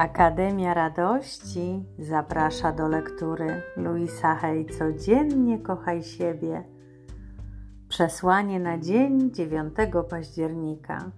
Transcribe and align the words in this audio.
Akademia 0.00 0.74
Radości 0.74 1.84
zaprasza 1.98 2.72
do 2.72 2.88
lektury 2.88 3.62
Luisa 3.76 4.34
Hay 4.34 4.64
Codziennie 4.64 5.58
kochaj 5.58 6.02
siebie. 6.02 6.64
Przesłanie 7.88 8.60
na 8.60 8.78
dzień 8.78 9.32
9 9.32 9.74
października. 10.10 11.10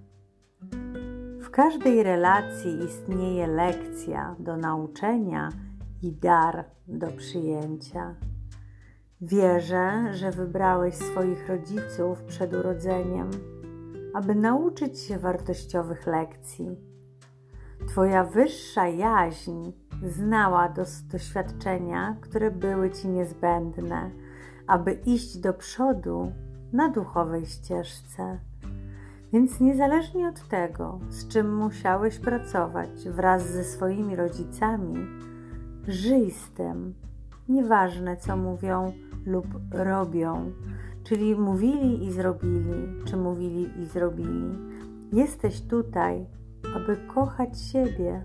W 1.40 1.50
każdej 1.50 2.02
relacji 2.02 2.84
istnieje 2.84 3.46
lekcja 3.46 4.36
do 4.38 4.56
nauczenia 4.56 5.48
i 6.02 6.12
dar 6.12 6.64
do 6.88 7.06
przyjęcia. 7.06 8.14
Wierzę, 9.20 10.14
że 10.14 10.30
wybrałeś 10.30 10.94
swoich 10.94 11.48
rodziców 11.48 12.22
przed 12.22 12.54
urodzeniem, 12.54 13.30
aby 14.14 14.34
nauczyć 14.34 15.00
się 15.00 15.18
wartościowych 15.18 16.06
lekcji 16.06 16.91
Twoja 17.88 18.24
wyższa 18.24 18.88
jaźń 18.88 19.72
znała 20.02 20.74
doświadczenia, 21.12 22.16
które 22.20 22.50
były 22.50 22.90
Ci 22.90 23.08
niezbędne, 23.08 24.10
aby 24.66 24.92
iść 24.92 25.38
do 25.38 25.52
przodu 25.54 26.32
na 26.72 26.88
duchowej 26.88 27.46
ścieżce. 27.46 28.38
Więc 29.32 29.60
niezależnie 29.60 30.28
od 30.28 30.48
tego, 30.48 30.98
z 31.08 31.28
czym 31.28 31.56
musiałeś 31.56 32.18
pracować 32.18 33.08
wraz 33.08 33.50
ze 33.50 33.64
swoimi 33.64 34.16
rodzicami, 34.16 35.06
żyj 35.88 36.30
z 36.30 36.50
tym. 36.50 36.94
Nieważne, 37.48 38.16
co 38.16 38.36
mówią 38.36 38.92
lub 39.26 39.46
robią, 39.70 40.52
czyli 41.04 41.36
mówili 41.36 42.04
i 42.04 42.12
zrobili, 42.12 43.04
czy 43.04 43.16
mówili 43.16 43.82
i 43.82 43.86
zrobili. 43.86 44.58
Jesteś 45.12 45.60
tutaj 45.60 46.26
aby 46.76 46.96
kochać 46.96 47.60
siebie. 47.60 48.24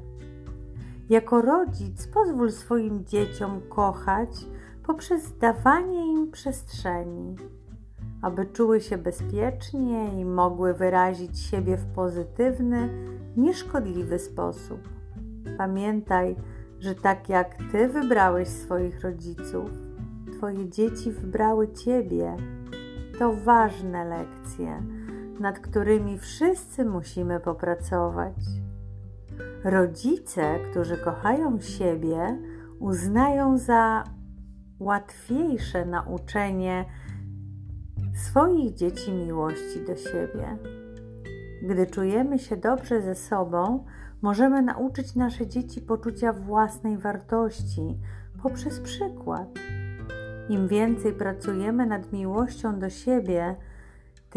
Jako 1.09 1.41
rodzic 1.41 2.07
pozwól 2.07 2.51
swoim 2.51 3.05
dzieciom 3.05 3.61
kochać 3.69 4.29
poprzez 4.83 5.37
dawanie 5.37 6.13
im 6.13 6.31
przestrzeni, 6.31 7.35
aby 8.21 8.45
czuły 8.45 8.81
się 8.81 8.97
bezpiecznie 8.97 10.21
i 10.21 10.25
mogły 10.25 10.73
wyrazić 10.73 11.39
siebie 11.39 11.77
w 11.77 11.85
pozytywny, 11.85 12.89
nieszkodliwy 13.37 14.19
sposób. 14.19 14.79
Pamiętaj, 15.57 16.35
że 16.79 16.95
tak 16.95 17.29
jak 17.29 17.55
ty 17.71 17.87
wybrałeś 17.87 18.47
swoich 18.47 19.01
rodziców, 19.01 19.69
twoje 20.37 20.69
dzieci 20.69 21.11
wybrały 21.11 21.73
ciebie. 21.73 22.37
To 23.19 23.33
ważne 23.33 24.05
lekcje 24.05 24.81
nad 25.39 25.59
którymi 25.59 26.19
wszyscy 26.19 26.85
musimy 26.85 27.39
popracować. 27.39 28.35
Rodzice, 29.63 30.59
którzy 30.71 30.97
kochają 30.97 31.59
siebie, 31.59 32.37
uznają 32.79 33.57
za 33.57 34.03
łatwiejsze 34.79 35.85
nauczenie 35.85 36.85
swoich 38.13 38.73
dzieci 38.73 39.11
miłości 39.11 39.85
do 39.87 39.95
siebie. 39.95 40.57
Gdy 41.63 41.87
czujemy 41.87 42.39
się 42.39 42.57
dobrze 42.57 43.01
ze 43.01 43.15
sobą, 43.15 43.85
możemy 44.21 44.61
nauczyć 44.61 45.15
nasze 45.15 45.47
dzieci 45.47 45.81
poczucia 45.81 46.33
własnej 46.33 46.97
wartości 46.97 47.97
poprzez 48.43 48.79
przykład. 48.79 49.47
Im 50.49 50.67
więcej 50.67 51.13
pracujemy 51.13 51.85
nad 51.85 52.13
miłością 52.13 52.79
do 52.79 52.89
siebie, 52.89 53.55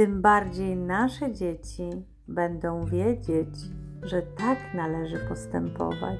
tym 0.00 0.22
bardziej 0.22 0.76
nasze 0.76 1.32
dzieci 1.32 1.90
będą 2.28 2.86
wiedzieć, 2.86 3.54
że 4.02 4.22
tak 4.22 4.58
należy 4.74 5.18
postępować. 5.28 6.18